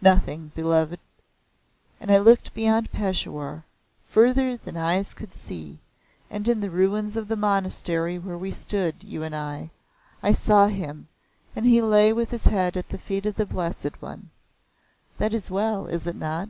[0.00, 0.98] "Nothing, Beloved."
[2.00, 3.64] "And I looked beyond Peshawar,
[4.04, 5.78] further than eyes could see,
[6.28, 9.70] and in the ruins of the monastery where we stood, you and I
[10.20, 11.06] I saw him,
[11.54, 14.30] and he lay with his head at the feet of the Blessed One.
[15.18, 16.48] That is well, is it not?"